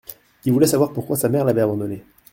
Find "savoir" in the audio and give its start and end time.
0.65-0.93